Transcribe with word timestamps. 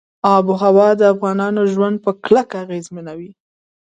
آب 0.35 0.43
وهوا 0.51 0.89
د 0.99 1.01
افغانانو 1.13 1.61
ژوند 1.73 1.97
په 2.05 2.11
کلکه 2.25 2.55
اغېزمنوي. 2.65 3.31